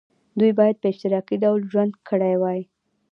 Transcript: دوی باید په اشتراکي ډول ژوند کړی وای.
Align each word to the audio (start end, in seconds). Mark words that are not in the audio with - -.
دوی 0.39 0.51
باید 0.59 0.75
په 0.81 0.87
اشتراکي 0.91 1.35
ډول 1.43 1.59
ژوند 1.71 1.93
کړی 2.09 2.35
وای. 2.37 2.61